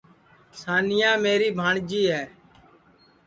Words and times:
سانیا 0.61 1.11
میری 1.23 1.49
بھانٚجی 1.59 2.03
ہے 2.13 2.23